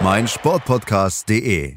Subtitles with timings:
[0.00, 1.76] meinsportpodcast.de.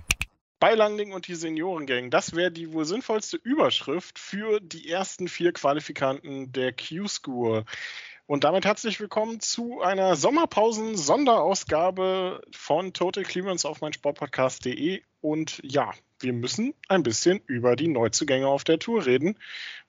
[0.59, 6.51] Beilangling und die Seniorengang, das wäre die wohl sinnvollste Überschrift für die ersten vier Qualifikanten
[6.51, 7.63] der Q-School.
[8.25, 15.03] Und damit herzlich willkommen zu einer Sommerpausen-Sonderausgabe von Total Clearance auf meinsportpodcast.de.
[15.21, 19.37] Und ja, wir müssen ein bisschen über die Neuzugänge auf der Tour reden.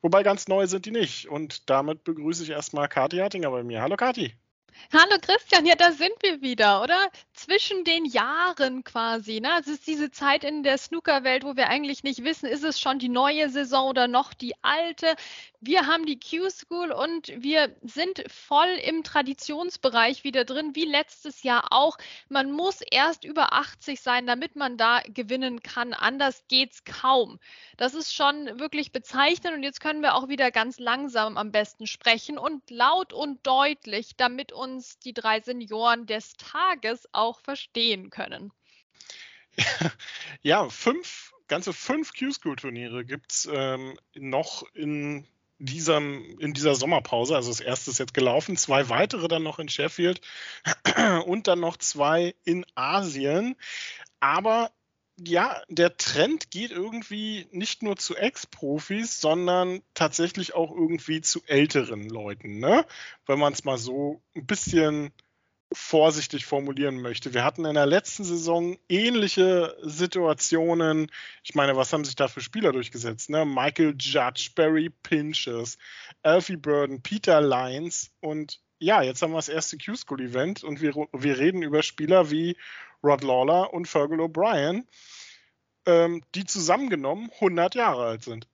[0.02, 1.28] Wobei ganz neu sind die nicht.
[1.28, 3.82] Und damit begrüße ich erstmal Kathi Hartinger bei mir.
[3.82, 4.34] Hallo Kathi.
[4.90, 7.10] Hallo Christian, ja, da sind wir wieder, oder?
[7.34, 9.38] Zwischen den Jahren quasi.
[9.38, 9.50] Ne?
[9.60, 12.98] Es ist diese Zeit in der Snookerwelt, wo wir eigentlich nicht wissen, ist es schon
[12.98, 15.14] die neue Saison oder noch die alte.
[15.60, 21.66] Wir haben die Q-School und wir sind voll im Traditionsbereich wieder drin, wie letztes Jahr
[21.70, 21.98] auch.
[22.30, 25.92] Man muss erst über 80 sein, damit man da gewinnen kann.
[25.92, 27.38] Anders geht's kaum.
[27.76, 31.86] Das ist schon wirklich bezeichnend und jetzt können wir auch wieder ganz langsam am besten
[31.86, 38.52] sprechen und laut und deutlich, damit uns die drei Senioren des Tages auch verstehen können.
[40.42, 45.26] Ja, fünf, ganze fünf Q-School-Turniere gibt es ähm, noch in
[45.58, 47.34] diesem, in dieser Sommerpause.
[47.34, 50.20] Also das erste ist jetzt gelaufen, zwei weitere dann noch in Sheffield
[51.26, 53.56] und dann noch zwei in Asien.
[54.20, 54.70] Aber
[55.24, 62.08] ja, der Trend geht irgendwie nicht nur zu Ex-Profis, sondern tatsächlich auch irgendwie zu älteren
[62.08, 62.86] Leuten, ne?
[63.26, 65.12] Wenn man es mal so ein bisschen
[65.72, 67.34] vorsichtig formulieren möchte.
[67.34, 71.10] Wir hatten in der letzten Saison ähnliche Situationen.
[71.42, 73.28] Ich meine, was haben sich da für Spieler durchgesetzt?
[73.28, 73.44] Ne?
[73.44, 75.76] Michael Judge, Barry Pinches,
[76.22, 81.38] Alfie Burden, Peter Lyons und ja, jetzt haben wir das erste Q-School-Event und wir, wir
[81.38, 82.56] reden über Spieler wie
[83.02, 84.84] Rod Lawler und Fergal O'Brien,
[85.88, 88.46] ähm, die zusammengenommen 100 Jahre alt sind.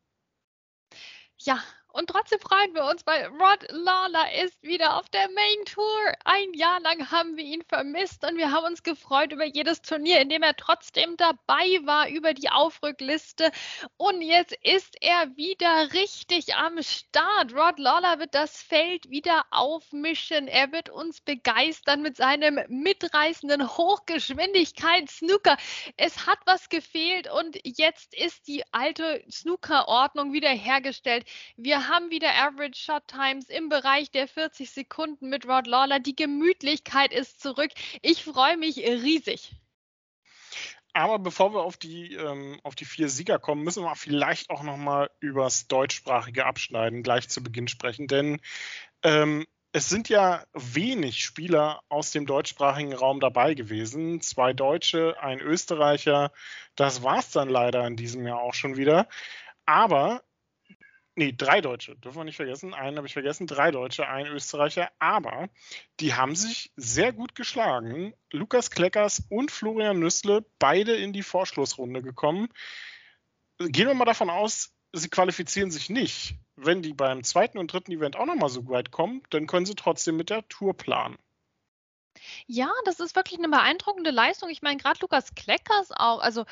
[1.39, 1.61] Ja,
[1.95, 6.13] und trotzdem freuen wir uns, weil Rod Lawler ist wieder auf der Main Tour.
[6.25, 10.21] Ein Jahr lang haben wir ihn vermisst und wir haben uns gefreut über jedes Turnier,
[10.21, 13.53] in dem er trotzdem dabei war, über die Aufrückliste.
[13.97, 17.55] Und jetzt ist er wieder richtig am Start.
[17.55, 20.49] Rod Lawler wird das Feld wieder aufmischen.
[20.49, 25.57] Er wird uns begeistern mit seinem mitreißenden Hochgeschwindigkeits-Snooker.
[25.97, 31.25] Es hat was gefehlt und jetzt ist die alte Snooker-Ordnung wieder hergestellt.
[31.85, 36.01] Wir haben wieder Average Shot Times im Bereich der 40 Sekunden mit Rod Lawler.
[36.01, 37.71] Die Gemütlichkeit ist zurück.
[38.01, 39.53] Ich freue mich riesig.
[40.95, 44.63] Aber bevor wir auf die, ähm, auf die vier Sieger kommen, müssen wir vielleicht auch
[44.63, 48.07] nochmal über das deutschsprachige Abschneiden gleich zu Beginn sprechen.
[48.07, 48.41] Denn
[49.03, 54.23] ähm, es sind ja wenig Spieler aus dem deutschsprachigen Raum dabei gewesen.
[54.23, 56.33] Zwei Deutsche, ein Österreicher.
[56.77, 59.07] Das war es dann leider in diesem Jahr auch schon wieder.
[59.67, 60.23] Aber
[61.17, 62.75] nee, drei Deutsche, dürfen wir nicht vergessen.
[62.75, 65.49] Einen habe ich vergessen, drei Deutsche, ein Österreicher, aber
[66.01, 68.15] die haben sich sehr gut geschlagen.
[68.31, 72.49] Lukas Kleckers und Florian Nüssle, beide in die Vorschlussrunde gekommen.
[73.59, 76.37] Gehen wir mal davon aus, sie qualifizieren sich nicht.
[76.57, 79.75] Wenn die beim zweiten und dritten Event auch nochmal so weit kommen, dann können sie
[79.75, 81.17] trotzdem mit der Tour planen.
[82.47, 84.49] Ja, das ist wirklich eine beeindruckende Leistung.
[84.49, 86.45] Ich meine, gerade Lukas Kleckers auch, also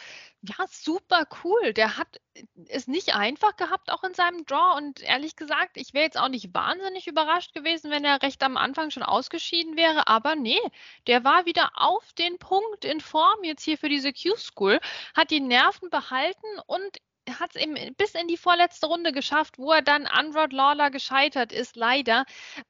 [0.42, 1.72] ja, super cool.
[1.72, 2.20] Der hat
[2.66, 4.76] es nicht einfach gehabt, auch in seinem Draw.
[4.76, 8.56] Und ehrlich gesagt, ich wäre jetzt auch nicht wahnsinnig überrascht gewesen, wenn er recht am
[8.56, 10.08] Anfang schon ausgeschieden wäre.
[10.08, 10.60] Aber nee,
[11.06, 14.80] der war wieder auf den Punkt in Form jetzt hier für diese Q-School,
[15.14, 16.98] hat die Nerven behalten und
[17.30, 20.90] hat es eben bis in die vorletzte Runde geschafft, wo er dann an Rod Lawler
[20.90, 22.24] gescheitert ist, leider.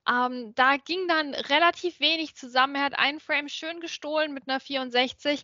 [0.08, 2.74] Ähm, da ging dann relativ wenig zusammen.
[2.76, 5.42] Er hat einen Frame schön gestohlen mit einer 64.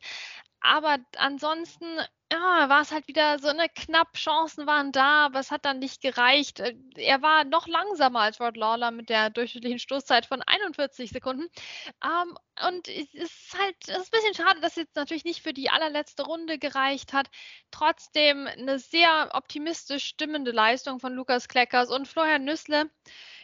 [0.60, 1.86] Aber ansonsten
[2.30, 5.78] ja, war es halt wieder so eine knapp, Chancen waren da, aber es hat dann
[5.78, 6.60] nicht gereicht.
[6.60, 11.48] Äh, er war noch langsamer als Rod Lawler mit der durchschnittlichen Stoßzeit von 41 Sekunden.
[12.04, 12.36] Ähm,
[12.68, 15.54] und es ist halt, es ist ein bisschen schade, dass es jetzt natürlich nicht für
[15.54, 17.28] die allerletzte Runde gereicht hat.
[17.70, 22.90] Trotzdem eine sehr optimistisch stimmende Leistung von Lukas Kleckers und Florian Nüssle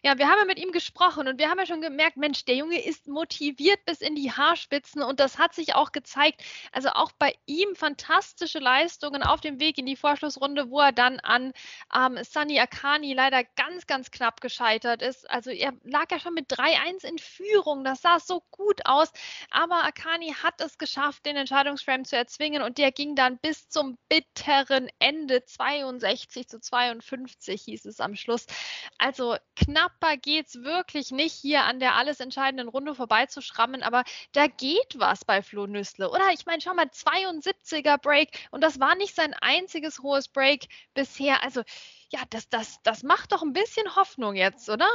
[0.06, 2.56] Ja, wir haben ja mit ihm gesprochen und wir haben ja schon gemerkt, Mensch, der
[2.56, 6.42] Junge ist motiviert bis in die Haarspitzen und das hat sich auch gezeigt.
[6.72, 11.20] Also auch bei ihm fantastische Leistungen auf dem Weg in die Vorschlussrunde, wo er dann
[11.20, 11.54] an
[11.96, 15.30] ähm, Sunny Akani leider ganz, ganz knapp gescheitert ist.
[15.30, 17.82] Also er lag ja schon mit 3-1 in Führung.
[17.82, 19.10] Das sah so gut aus.
[19.50, 23.96] Aber Akani hat es geschafft, den Entscheidungsframe zu erzwingen und der ging dann bis zum
[24.10, 28.44] bitteren Ende 62 zu 52 hieß es am Schluss.
[28.98, 34.46] Also knapper geht es wirklich nicht, hier an der alles entscheidenden Runde vorbeizuschrammen, aber da
[34.46, 36.30] geht was bei Flo Nüssle, oder?
[36.32, 41.42] Ich meine, schau mal, 72er Break und das war nicht sein einziges hohes Break bisher.
[41.42, 41.62] Also
[42.10, 44.88] ja, das, das, das macht doch ein bisschen Hoffnung jetzt, oder?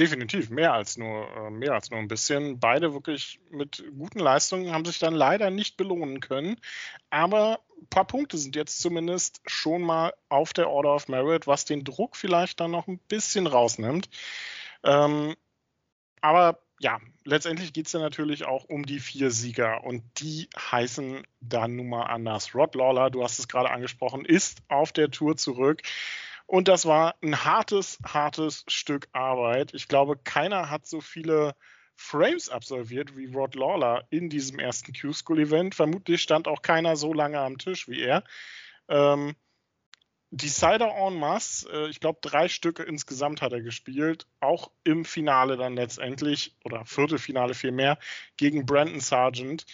[0.00, 2.58] Definitiv, mehr als nur, äh, mehr als nur ein bisschen.
[2.58, 6.56] Beide wirklich mit guten Leistungen haben sich dann leider nicht belohnen können.
[7.10, 11.66] Aber ein paar Punkte sind jetzt zumindest schon mal auf der Order of Merit, was
[11.66, 14.08] den Druck vielleicht dann noch ein bisschen rausnimmt.
[14.84, 15.36] Ähm,
[16.22, 21.26] aber ja, letztendlich geht es ja natürlich auch um die vier Sieger und die heißen
[21.42, 22.54] dann nun mal anders.
[22.54, 25.82] Rod Lawler, du hast es gerade angesprochen, ist auf der Tour zurück.
[26.50, 29.72] Und das war ein hartes, hartes Stück Arbeit.
[29.72, 31.54] Ich glaube, keiner hat so viele
[31.94, 35.76] Frames absolviert wie Rod Lawler in diesem ersten Q-School-Event.
[35.76, 38.24] Vermutlich stand auch keiner so lange am Tisch wie er.
[38.88, 39.36] Ähm,
[40.32, 45.56] Decider en masse, äh, ich glaube, drei Stücke insgesamt hat er gespielt, auch im Finale
[45.56, 47.96] dann letztendlich, oder Viertelfinale vielmehr,
[48.36, 49.66] gegen Brandon Sargent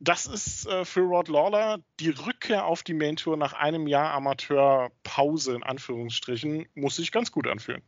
[0.00, 4.12] das ist äh, für Rod Lawler die Rückkehr auf die Main Tour nach einem Jahr
[4.12, 7.82] Amateurpause in Anführungsstrichen, muss sich ganz gut anfühlen.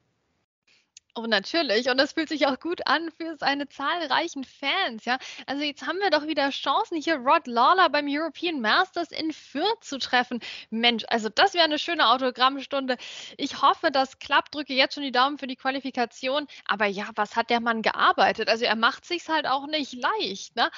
[1.15, 1.91] Oh, natürlich.
[1.91, 5.19] Und das fühlt sich auch gut an für seine zahlreichen Fans, ja.
[5.47, 9.85] Also jetzt haben wir doch wieder Chancen, hier Rod Lawler beim European Masters in Fürth
[9.85, 10.41] zu treffen.
[10.71, 12.97] Mensch, also das wäre eine schöne Autogrammstunde.
[13.37, 14.55] Ich hoffe, das klappt.
[14.55, 16.47] Drücke jetzt schon die Daumen für die Qualifikation.
[16.65, 18.49] Aber ja, was hat der Mann gearbeitet?
[18.49, 20.71] Also er macht sich's halt auch nicht leicht, ne?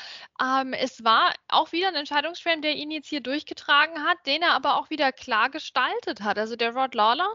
[0.42, 4.52] Ähm, es war auch wieder ein Entscheidungsframe, der ihn jetzt hier durchgetragen hat, den er
[4.54, 6.38] aber auch wieder klar gestaltet hat.
[6.38, 7.28] Also der Rod Lawler,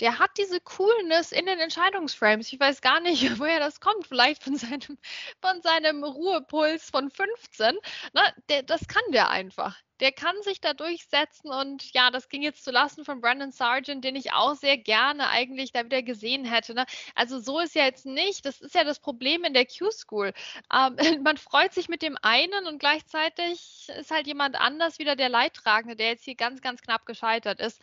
[0.00, 2.52] der hat diese Coolness in den Entscheidungsframes.
[2.52, 4.06] Ich weiß gar nicht, woher das kommt.
[4.06, 4.98] Vielleicht von seinem,
[5.40, 7.78] von seinem Ruhepuls von 15.
[8.12, 9.76] Na, der, das kann der einfach.
[10.00, 14.14] Der kann sich da durchsetzen und ja, das ging jetzt zulasten von Brandon Sargent, den
[14.14, 16.74] ich auch sehr gerne eigentlich da wieder gesehen hätte.
[16.74, 16.84] Ne?
[17.14, 18.44] Also so ist ja jetzt nicht.
[18.44, 20.34] Das ist ja das Problem in der Q-School.
[20.70, 25.30] Ähm, man freut sich mit dem einen und gleichzeitig ist halt jemand anders wieder der
[25.30, 27.80] Leidtragende, der jetzt hier ganz, ganz knapp gescheitert ist.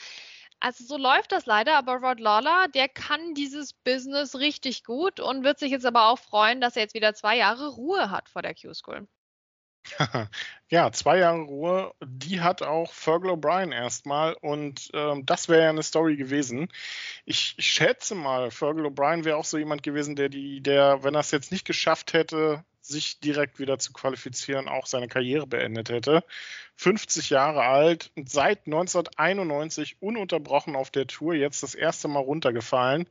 [0.63, 5.43] Also so läuft das leider, aber Rod Lawler, der kann dieses Business richtig gut und
[5.43, 8.41] wird sich jetzt aber auch freuen, dass er jetzt wieder zwei Jahre Ruhe hat vor
[8.41, 9.05] der Q-School.
[10.69, 15.69] ja, zwei Jahre Ruhe, die hat auch Fergal O'Brien erstmal und ähm, das wäre ja
[15.69, 16.69] eine Story gewesen.
[17.25, 21.13] Ich, ich schätze mal, Fergal O'Brien wäre auch so jemand gewesen, der die, der, wenn
[21.13, 25.89] er es jetzt nicht geschafft hätte, sich direkt wieder zu qualifizieren, auch seine Karriere beendet
[25.89, 26.23] hätte.
[26.75, 33.07] 50 Jahre alt seit 1991 ununterbrochen auf der Tour, jetzt das erste Mal runtergefallen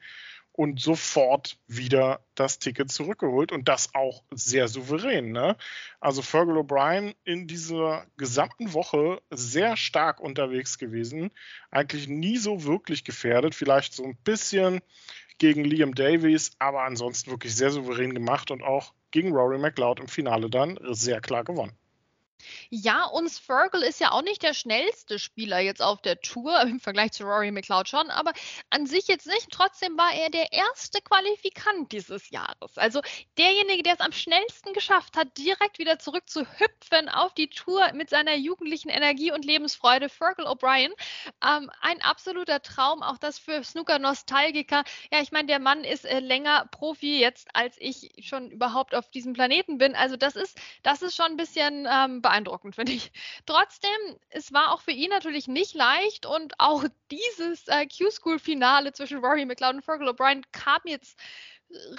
[0.52, 5.32] und sofort wieder das Ticket zurückgeholt und das auch sehr souverän.
[5.32, 5.56] Ne?
[6.00, 11.30] Also Fergal O'Brien in dieser gesamten Woche sehr stark unterwegs gewesen,
[11.70, 14.80] eigentlich nie so wirklich gefährdet, vielleicht so ein bisschen
[15.38, 20.08] gegen Liam Davies, aber ansonsten wirklich sehr souverän gemacht und auch gegen Rory McLeod im
[20.08, 21.76] Finale dann sehr klar gewonnen.
[22.70, 26.80] Ja, und Fergal ist ja auch nicht der schnellste Spieler jetzt auf der Tour, im
[26.80, 28.32] Vergleich zu Rory McLeod schon, aber
[28.70, 29.50] an sich jetzt nicht.
[29.50, 32.76] Trotzdem war er der erste Qualifikant dieses Jahres.
[32.76, 33.00] Also
[33.38, 37.92] derjenige, der es am schnellsten geschafft hat, direkt wieder zurück zu hüpfen auf die Tour
[37.94, 40.92] mit seiner jugendlichen Energie und Lebensfreude, Fergal O'Brien.
[41.44, 44.84] Ähm, ein absoluter Traum, auch das für Snooker-Nostalgiker.
[45.12, 49.10] Ja, ich meine, der Mann ist äh, länger Profi jetzt, als ich schon überhaupt auf
[49.10, 49.94] diesem Planeten bin.
[49.94, 52.31] Also das ist, das ist schon ein bisschen ähm, beeindruckend,
[52.72, 53.12] finde ich.
[53.46, 53.90] Trotzdem,
[54.30, 59.44] es war auch für ihn natürlich nicht leicht und auch dieses äh, Q-School-Finale zwischen Rory
[59.44, 61.18] McLeod und Fergal O'Brien kam jetzt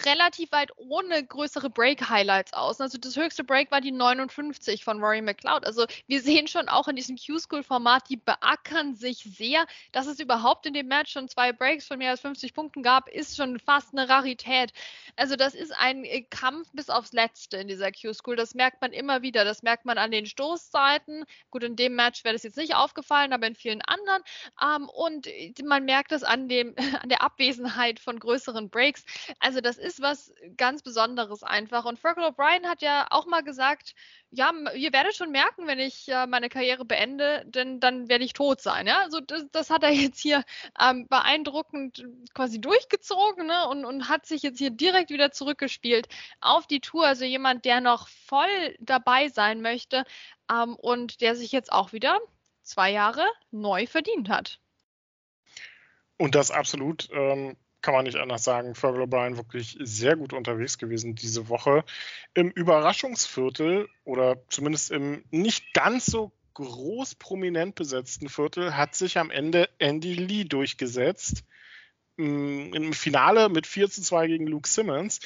[0.06, 2.80] relativ weit ohne größere Break-Highlights aus.
[2.80, 5.65] Also das höchste Break war die 59 von Rory McLeod.
[5.65, 9.65] Also wir sehen schon auch in diesem Q-School-Format, die beackern sich sehr.
[9.92, 13.10] Dass es überhaupt in dem Match schon zwei Breaks von mehr als 50 Punkten gab,
[13.10, 14.74] ist schon fast eine Rarität.
[15.15, 18.36] Also das ist ein äh, Kampf bis aufs Letzte in dieser Q-School.
[18.36, 19.46] Das merkt man immer wieder.
[19.46, 21.25] Das merkt man an den Stoßzeiten.
[21.50, 24.22] Gut, in dem Match wäre das jetzt nicht aufgefallen, aber in vielen anderen.
[24.62, 25.27] Ähm, und
[25.63, 29.03] man merkt es an, dem, an der Abwesenheit von größeren Breaks.
[29.39, 31.86] Also das ist was ganz Besonderes einfach.
[31.86, 33.96] Und Fergal O'Brien hat ja auch mal gesagt,
[34.29, 38.34] ja, ihr werdet schon merken, wenn ich äh, meine Karriere beende, denn dann werde ich
[38.34, 38.86] tot sein.
[38.88, 40.43] Ja, also das, das hat er jetzt hier
[40.79, 43.67] ähm, beeindruckend quasi durchgezogen ne?
[43.67, 46.08] und, und hat sich jetzt hier direkt wieder zurückgespielt
[46.41, 47.08] auf die Tour.
[47.08, 50.03] Also jemand, der noch voll dabei sein möchte
[50.51, 52.20] ähm, und der sich jetzt auch wieder
[52.62, 54.60] zwei Jahre neu verdient hat.
[56.17, 57.10] Und das absolut.
[57.12, 58.74] Ähm, kann man nicht anders sagen.
[58.74, 61.84] Fergal O'Brien wirklich sehr gut unterwegs gewesen diese Woche.
[62.34, 69.30] Im Überraschungsviertel oder zumindest im nicht ganz so groß prominent besetzten Viertel hat sich am
[69.30, 71.44] Ende Andy Lee durchgesetzt.
[72.18, 75.20] Mm, Im Finale mit 4 zu 2 gegen Luke Simmons.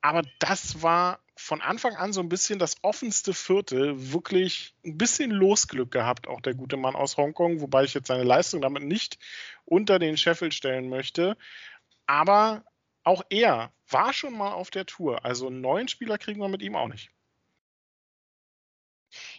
[0.00, 4.12] Aber das war von Anfang an so ein bisschen das offenste Viertel.
[4.12, 8.24] Wirklich ein bisschen Losglück gehabt, auch der gute Mann aus Hongkong, wobei ich jetzt seine
[8.24, 9.18] Leistung damit nicht
[9.64, 11.36] unter den Scheffel stellen möchte.
[12.06, 12.64] Aber
[13.04, 15.24] auch er war schon mal auf der Tour.
[15.24, 17.10] Also einen neuen Spieler kriegen wir mit ihm auch nicht.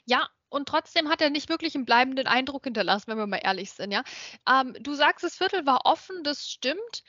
[0.05, 3.71] Ja, und trotzdem hat er nicht wirklich einen bleibenden Eindruck hinterlassen, wenn wir mal ehrlich
[3.71, 4.03] sind, ja.
[4.47, 7.03] Ähm, du sagst, das Viertel war offen, das stimmt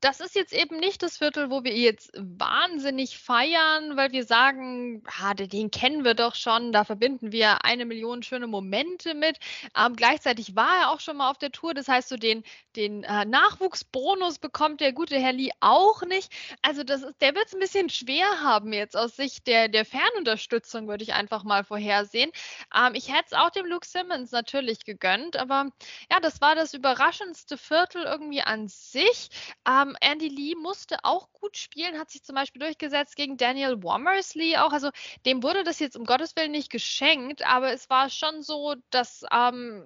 [0.00, 5.02] das ist jetzt eben nicht das Viertel, wo wir jetzt wahnsinnig feiern, weil wir sagen,
[5.20, 9.38] ah, den kennen wir doch schon, da verbinden wir eine Million schöne Momente mit.
[9.76, 12.44] Ähm, gleichzeitig war er auch schon mal auf der Tour, das heißt, so den,
[12.76, 16.32] den äh, Nachwuchsbonus bekommt der gute Herr Lee auch nicht.
[16.62, 19.84] Also das ist, der wird es ein bisschen schwer haben jetzt aus Sicht der, der
[19.84, 22.30] Fernunterstützung, würde ich einfach mal vorhersehen.
[22.74, 25.66] Ähm, ich hätte es auch dem Luke Simmons natürlich gegönnt, aber
[26.10, 29.30] ja, das war das überraschendste Viertel irgendwie an sich.
[29.66, 33.82] Ähm, ähm, Andy Lee musste auch gut spielen, hat sich zum Beispiel durchgesetzt gegen Daniel
[33.82, 34.72] Womersley auch.
[34.72, 34.90] Also
[35.26, 39.24] dem wurde das jetzt um Gottes Willen nicht geschenkt, aber es war schon so, dass
[39.32, 39.84] ähm,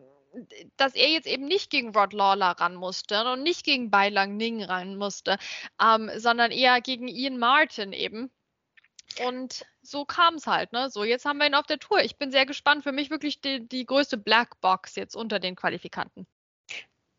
[0.76, 4.36] dass er jetzt eben nicht gegen Rod Lawler ran musste und nicht gegen Bai Lang
[4.36, 5.38] Ning ran musste,
[5.80, 8.30] ähm, sondern eher gegen Ian Martin eben.
[9.24, 10.90] Und so kam es halt, ne?
[10.90, 12.00] So, jetzt haben wir ihn auf der Tour.
[12.02, 12.82] Ich bin sehr gespannt.
[12.82, 16.26] Für mich wirklich die, die größte Blackbox jetzt unter den Qualifikanten.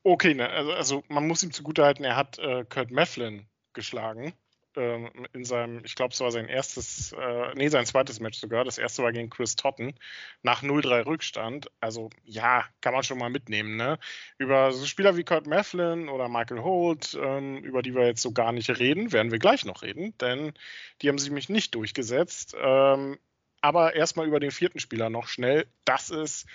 [0.08, 4.34] Okay, ne, also, also, man muss ihm zugutehalten, er hat äh, Kurt Mefflin geschlagen.
[4.76, 8.64] Ähm, in seinem, ich glaube, es war sein erstes, äh, nee, sein zweites Match sogar.
[8.66, 9.96] Das erste war gegen Chris Totten
[10.44, 11.72] nach 0-3 Rückstand.
[11.80, 13.78] Also ja, kann man schon mal mitnehmen.
[13.78, 13.98] Ne?
[14.38, 18.32] Über so Spieler wie Kurt Mefflin oder Michael Holt, ähm, über die wir jetzt so
[18.32, 20.54] gar nicht reden, werden wir gleich noch reden, denn
[21.02, 22.56] die haben sich mich nicht durchgesetzt.
[22.62, 23.18] Ähm,
[23.62, 25.66] aber erstmal über den vierten Spieler noch schnell.
[25.84, 26.46] Das ist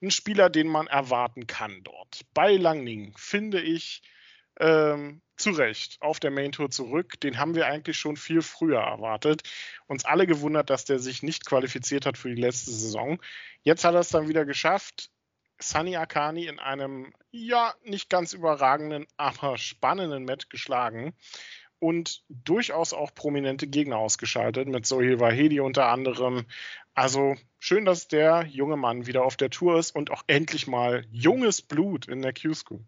[0.00, 2.20] ein Spieler, den man erwarten kann dort.
[2.34, 4.02] Bei Langning finde ich
[4.60, 7.20] ähm, zu Recht auf der Main Tour zurück.
[7.20, 9.42] Den haben wir eigentlich schon viel früher erwartet.
[9.86, 13.20] Uns alle gewundert, dass der sich nicht qualifiziert hat für die letzte Saison.
[13.62, 15.10] Jetzt hat er es dann wieder geschafft.
[15.60, 21.14] Sunny Akani in einem, ja, nicht ganz überragenden, aber spannenden Match geschlagen
[21.80, 26.46] und durchaus auch prominente Gegner ausgeschaltet, mit Sohil Wahedi unter anderem.
[26.94, 31.04] Also schön, dass der junge Mann wieder auf der Tour ist und auch endlich mal
[31.10, 32.84] junges Blut in der Q-School.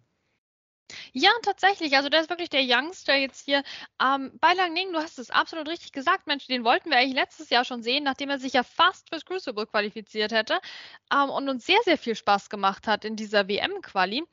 [1.12, 1.97] Ja, tatsächlich.
[1.97, 3.62] Also der ist wirklich der Youngster jetzt hier.
[4.02, 7.14] Ähm, bei Lang Ning, du hast es absolut richtig gesagt, Mensch, den wollten wir eigentlich
[7.14, 10.59] letztes Jahr schon sehen, nachdem er sich ja fast fürs Crucible qualifiziert hätte
[11.12, 14.25] ähm, und uns sehr, sehr viel Spaß gemacht hat in dieser WM-Quali.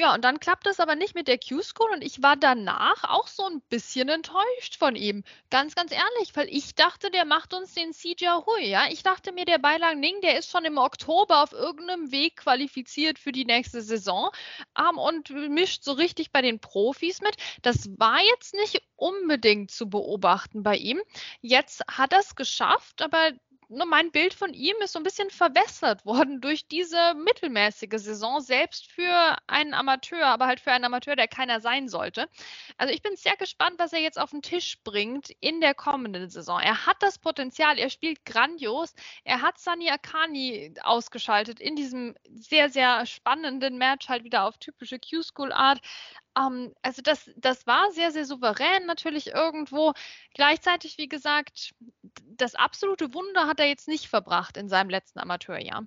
[0.00, 3.26] Ja, und dann klappt es aber nicht mit der Q-School und ich war danach auch
[3.26, 5.24] so ein bisschen enttäuscht von ihm.
[5.50, 8.86] Ganz, ganz ehrlich, weil ich dachte, der macht uns den Sija Hui, ja.
[8.90, 13.18] Ich dachte mir, der Beilang Ning, der ist schon im Oktober auf irgendeinem Weg qualifiziert
[13.18, 14.30] für die nächste Saison
[14.78, 17.36] ähm, und mischt so richtig bei den Profis mit.
[17.60, 21.02] Das war jetzt nicht unbedingt zu beobachten bei ihm.
[21.42, 23.32] Jetzt hat er es geschafft, aber
[23.70, 28.40] nur mein Bild von ihm ist so ein bisschen verwässert worden durch diese mittelmäßige Saison,
[28.40, 32.28] selbst für einen Amateur, aber halt für einen Amateur, der keiner sein sollte.
[32.76, 36.28] Also ich bin sehr gespannt, was er jetzt auf den Tisch bringt in der kommenden
[36.28, 36.60] Saison.
[36.60, 38.94] Er hat das Potenzial, er spielt grandios.
[39.24, 44.98] Er hat Sani Akani ausgeschaltet in diesem sehr, sehr spannenden Match, halt wieder auf typische
[44.98, 45.80] Q-School-Art.
[46.36, 49.92] Ähm, also das, das war sehr, sehr souverän natürlich irgendwo.
[50.34, 51.74] Gleichzeitig, wie gesagt,
[52.26, 55.86] das absolute Wunder hat er jetzt nicht verbracht in seinem letzten Amateurjahr.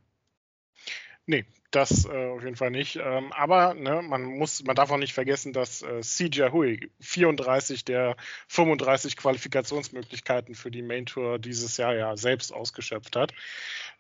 [1.26, 2.98] Nee, das äh, auf jeden Fall nicht.
[2.98, 7.86] Ähm, aber ne, man muss, man darf auch nicht vergessen, dass äh, CJ Hui 34
[7.86, 8.18] der
[8.50, 13.34] 35 Qualifikationsmöglichkeiten für die Main Tour dieses Jahr ja selbst ausgeschöpft hat.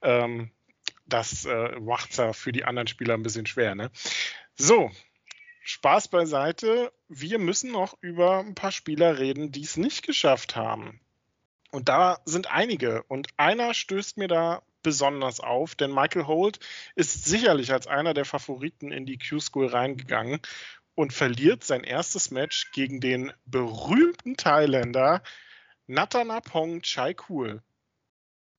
[0.02, 0.52] Ähm,
[1.06, 3.76] das äh, macht es ja für die anderen Spieler ein bisschen schwer.
[3.76, 3.90] Ne?
[4.56, 4.92] So,
[5.64, 6.92] Spaß beiseite.
[7.08, 11.00] Wir müssen noch über ein paar Spieler reden, die es nicht geschafft haben.
[11.72, 13.04] Und da sind einige.
[13.04, 16.60] Und einer stößt mir da besonders auf, denn Michael Holt
[16.96, 20.40] ist sicherlich als einer der Favoriten in die Q-School reingegangen.
[20.96, 25.24] und verliert sein erstes Match gegen den berühmten Thailänder
[25.88, 27.64] Natanapong Chaikul.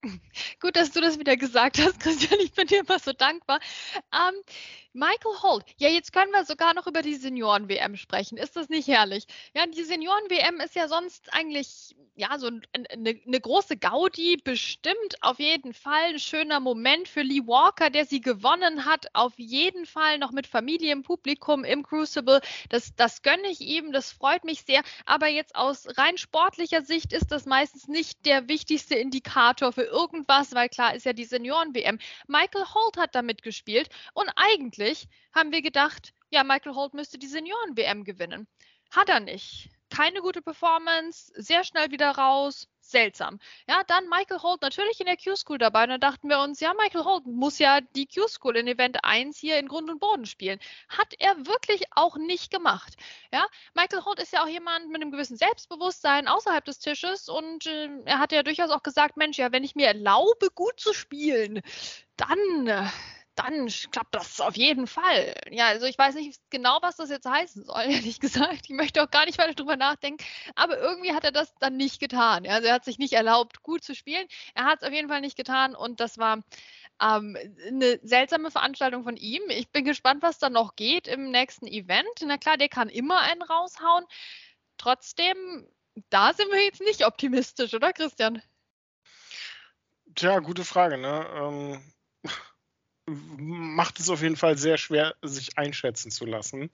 [0.60, 2.40] Gut, dass du das wieder gesagt hast, Christian.
[2.40, 3.60] Ich bin dir immer so dankbar.
[4.12, 4.34] Ähm,
[4.96, 5.64] Michael Holt.
[5.78, 8.38] Ja, jetzt können wir sogar noch über die Senioren-WM sprechen.
[8.38, 9.26] Ist das nicht herrlich?
[9.52, 14.36] Ja, die Senioren-WM ist ja sonst eigentlich ja so eine, eine große Gaudi.
[14.36, 19.06] Bestimmt auf jeden Fall ein schöner Moment für Lee Walker, der sie gewonnen hat.
[19.14, 22.40] Auf jeden Fall noch mit Familie im Publikum im Crucible.
[22.68, 23.90] Das, das gönne ich ihm.
[23.90, 24.82] Das freut mich sehr.
[25.06, 30.54] Aber jetzt aus rein sportlicher Sicht ist das meistens nicht der wichtigste Indikator für irgendwas,
[30.54, 31.98] weil klar ist ja die Senioren-WM.
[32.26, 37.18] Michael Holt hat damit gespielt und eigentlich eigentlich haben wir gedacht, ja, Michael Holt müsste
[37.18, 38.46] die Senioren-WM gewinnen.
[38.90, 39.70] Hat er nicht.
[39.90, 43.40] Keine gute Performance, sehr schnell wieder raus, seltsam.
[43.68, 45.82] Ja, dann Michael Holt natürlich in der Q-School dabei.
[45.82, 49.36] Und dann dachten wir uns, ja, Michael Holt muss ja die Q-School in Event 1
[49.36, 50.60] hier in Grund und Boden spielen.
[50.88, 52.94] Hat er wirklich auch nicht gemacht.
[53.32, 57.66] Ja, Michael Holt ist ja auch jemand mit einem gewissen Selbstbewusstsein außerhalb des Tisches und
[57.66, 60.92] äh, er hat ja durchaus auch gesagt, Mensch, ja, wenn ich mir erlaube, gut zu
[60.92, 61.60] spielen,
[62.16, 62.88] dann
[63.34, 65.34] dann klappt das auf jeden Fall.
[65.50, 68.62] Ja, also ich weiß nicht genau, was das jetzt heißen soll, ehrlich gesagt.
[68.64, 70.24] Ich möchte auch gar nicht weiter drüber nachdenken.
[70.54, 72.46] Aber irgendwie hat er das dann nicht getan.
[72.46, 74.26] Also er hat sich nicht erlaubt, gut zu spielen.
[74.54, 76.40] Er hat es auf jeden Fall nicht getan und das war
[77.00, 77.36] ähm,
[77.66, 79.42] eine seltsame Veranstaltung von ihm.
[79.48, 82.06] Ich bin gespannt, was da noch geht im nächsten Event.
[82.24, 84.04] Na klar, der kann immer einen raushauen.
[84.78, 85.68] Trotzdem,
[86.10, 88.42] da sind wir jetzt nicht optimistisch, oder Christian?
[90.14, 90.98] Tja, gute Frage.
[90.98, 91.26] Ne?
[91.34, 91.93] Ähm
[93.06, 96.70] macht es auf jeden Fall sehr schwer, sich einschätzen zu lassen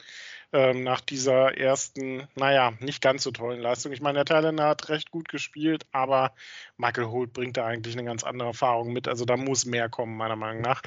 [0.52, 3.92] ähm, nach dieser ersten, naja, nicht ganz so tollen Leistung.
[3.92, 6.32] Ich meine, der Thailänder hat recht gut gespielt, aber
[6.76, 9.08] Michael Holt bringt da eigentlich eine ganz andere Erfahrung mit.
[9.08, 10.82] Also da muss mehr kommen, meiner Meinung nach.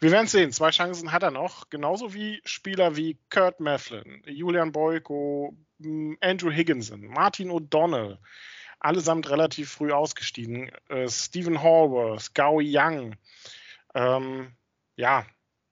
[0.00, 0.50] Wir werden sehen.
[0.50, 5.56] Zwei Chancen hat er noch, genauso wie Spieler wie Kurt Mefflin, Julian Boyko,
[6.20, 8.18] Andrew Higginson, Martin O'Donnell
[8.80, 10.70] allesamt relativ früh ausgestiegen.
[10.88, 13.16] Äh, Stephen Hallworth, Gao Yang,
[13.94, 14.52] ähm,
[15.00, 15.24] ja,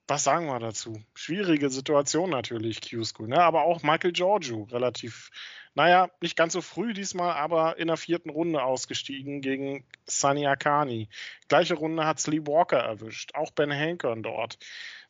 [0.07, 0.99] was sagen wir dazu?
[1.13, 3.41] Schwierige Situation natürlich, Q-School, ne?
[3.43, 5.29] aber auch Michael Giorgio relativ,
[5.75, 11.09] naja, nicht ganz so früh diesmal, aber in der vierten Runde ausgestiegen gegen Sunny Akani.
[11.47, 14.57] Gleiche Runde hat Lee Walker erwischt, auch Ben Hankern dort,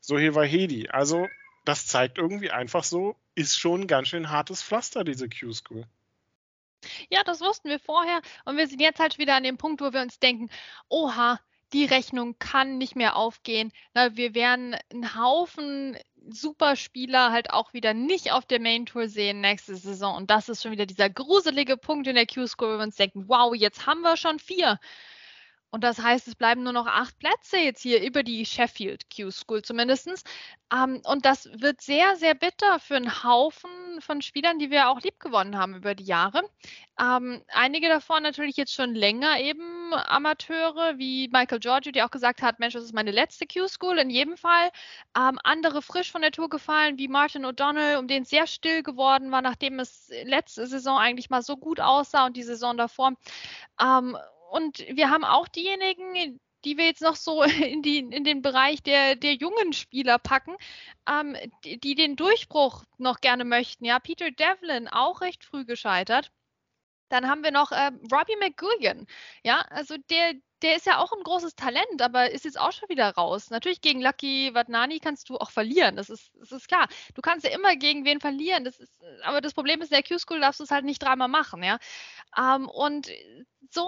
[0.02, 0.90] Soheil Hedi.
[0.90, 1.30] Also,
[1.64, 5.86] das zeigt irgendwie einfach so, ist schon ein ganz schön hartes Pflaster, diese Q-School.
[7.10, 9.94] Ja, das wussten wir vorher und wir sind jetzt halt wieder an dem Punkt, wo
[9.94, 10.50] wir uns denken,
[10.90, 11.40] oha,
[11.74, 13.72] die Rechnung kann nicht mehr aufgehen.
[13.94, 15.98] Na, wir werden einen Haufen
[16.32, 20.16] Superspieler halt auch wieder nicht auf der Main Tour sehen nächste Saison.
[20.16, 23.28] Und das ist schon wieder dieser gruselige Punkt in der Q-Score, wo wir uns denken,
[23.28, 24.80] wow, jetzt haben wir schon vier.
[25.72, 29.62] Und das heißt, es bleiben nur noch acht Plätze jetzt hier über die Sheffield Q-School
[29.62, 30.26] zumindest.
[30.74, 35.02] Ähm, und das wird sehr, sehr bitter für einen Haufen von Spielern, die wir auch
[35.02, 36.42] lieb gewonnen haben über die Jahre.
[37.00, 42.42] Ähm, einige davon natürlich jetzt schon länger eben Amateure, wie Michael Giorgio, die auch gesagt
[42.42, 44.72] hat, Mensch, das ist meine letzte Q-School in jedem Fall.
[45.16, 48.82] Ähm, andere frisch von der Tour gefallen, wie Martin O'Donnell, um den es sehr still
[48.82, 53.14] geworden war, nachdem es letzte Saison eigentlich mal so gut aussah und die Saison davor.
[54.50, 58.84] Und wir haben auch diejenigen, die wir jetzt noch so in, die, in den Bereich
[58.84, 60.56] der, der jungen Spieler packen,
[61.08, 63.86] ähm, die, die, den Durchbruch noch gerne möchten.
[63.86, 66.32] Ja, Peter Devlin auch recht früh gescheitert.
[67.10, 69.08] Dann haben wir noch äh, Robbie McGuigan.
[69.44, 72.90] Ja, also der, der ist ja auch ein großes Talent, aber ist jetzt auch schon
[72.90, 73.50] wieder raus.
[73.50, 75.96] Natürlich gegen Lucky Vadnani kannst du auch verlieren.
[75.96, 76.88] Das ist, das ist klar.
[77.16, 78.64] Du kannst ja immer gegen wen verlieren.
[78.64, 78.94] Das ist,
[79.24, 81.80] aber das Problem ist, in der Q-School darfst du es halt nicht dreimal machen, ja.
[82.38, 83.10] Ähm, und
[83.70, 83.88] so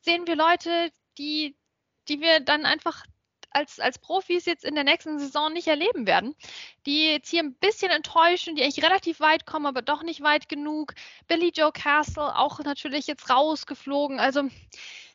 [0.00, 1.56] sehen wir Leute, die,
[2.08, 3.04] die wir dann einfach
[3.54, 6.34] als, als Profis jetzt in der nächsten Saison nicht erleben werden.
[6.86, 10.48] Die jetzt hier ein bisschen enttäuschen, die eigentlich relativ weit kommen, aber doch nicht weit
[10.48, 10.94] genug.
[11.28, 14.20] Billy Joe Castle auch natürlich jetzt rausgeflogen.
[14.20, 14.48] Also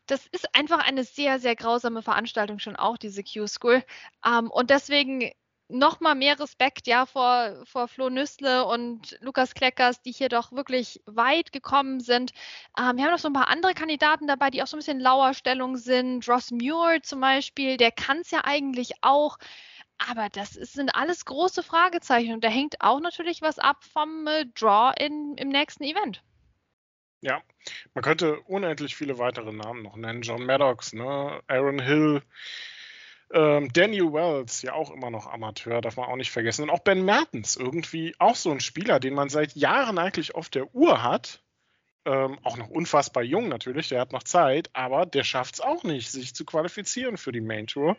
[0.08, 3.84] das ist einfach eine sehr, sehr grausame Veranstaltung schon auch, diese Q-School.
[4.26, 5.32] Ähm, und deswegen
[5.70, 11.02] nochmal mehr Respekt ja vor, vor Flo Nüssle und Lukas Kleckers, die hier doch wirklich
[11.06, 12.32] weit gekommen sind.
[12.78, 15.00] Ähm, wir haben noch so ein paar andere Kandidaten dabei, die auch so ein bisschen
[15.00, 16.28] lauer Stellung sind.
[16.28, 19.38] Ross Muir zum Beispiel, der kann es ja eigentlich auch.
[20.10, 24.28] Aber das ist, sind alles große Fragezeichen und da hängt auch natürlich was ab vom
[24.28, 26.22] äh, Draw in, im nächsten Event.
[27.22, 27.42] Ja,
[27.94, 30.22] man könnte unendlich viele weitere Namen noch nennen.
[30.22, 31.42] John Maddox, ne?
[31.48, 32.22] Aaron Hill,
[33.34, 36.64] ähm, Daniel Wells, ja auch immer noch Amateur, darf man auch nicht vergessen.
[36.64, 40.50] Und auch Ben Mertens, irgendwie auch so ein Spieler, den man seit Jahren eigentlich auf
[40.50, 41.44] der Uhr hat.
[42.06, 45.84] Ähm, auch noch unfassbar jung natürlich, der hat noch Zeit, aber der schafft es auch
[45.84, 47.98] nicht, sich zu qualifizieren für die Main Tour.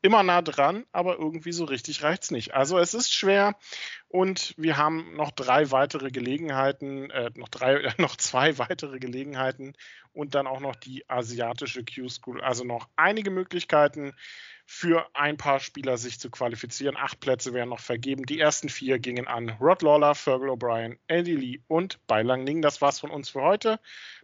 [0.00, 2.54] Immer nah dran, aber irgendwie so richtig reicht es nicht.
[2.54, 3.56] Also es ist schwer
[4.08, 9.74] und wir haben noch drei weitere Gelegenheiten, äh, noch drei, äh, noch zwei weitere Gelegenheiten
[10.12, 12.40] und dann auch noch die asiatische Q-School.
[12.40, 14.14] Also noch einige Möglichkeiten
[14.66, 16.96] für ein paar Spieler sich zu qualifizieren.
[16.96, 18.26] Acht Plätze werden noch vergeben.
[18.26, 22.60] Die ersten vier gingen an Rod Lawler, Fergal O'Brien, Eddie Lee und Beilang Ning.
[22.60, 23.80] Das war's von uns für heute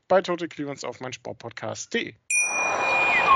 [0.06, 2.14] bei Total Clearance auf meinsportpodcast.de.